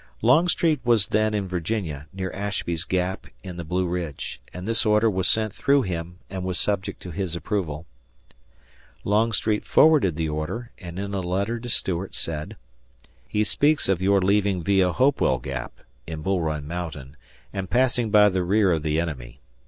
Longstreet 0.23 0.83
was 0.83 1.09
then 1.09 1.35
in 1.35 1.47
Virginia, 1.47 2.07
near 2.11 2.31
Ashby's 2.31 2.85
Gap 2.85 3.27
in 3.43 3.57
the 3.57 3.63
Blue 3.63 3.85
Ridge, 3.85 4.41
and 4.51 4.67
this 4.67 4.83
order 4.83 5.07
was 5.11 5.27
sent 5.27 5.53
through 5.53 5.83
him 5.83 6.17
and 6.27 6.43
was 6.43 6.57
subject 6.57 7.03
to 7.03 7.11
his 7.11 7.35
approval. 7.35 7.85
Longstreet 9.03 9.63
forwarded 9.63 10.15
the 10.15 10.27
order, 10.27 10.71
and 10.79 10.97
in 10.97 11.13
a 11.13 11.21
letter 11.21 11.59
to 11.59 11.69
Stuart 11.69 12.15
said: 12.15 12.57
He 13.27 13.43
speaks 13.43 13.87
of 13.87 14.01
your 14.01 14.21
leaving 14.21 14.63
via 14.63 14.91
Hopewell 14.91 15.37
Gap 15.37 15.81
[in 16.07 16.23
Bull 16.23 16.41
Run 16.41 16.67
Mountain] 16.67 17.15
and 17.53 17.69
passing 17.69 18.09
by 18.09 18.29
the 18.29 18.41
rear 18.41 18.71
of 18.71 18.81
the 18.81 18.99
enemy. 18.99 19.39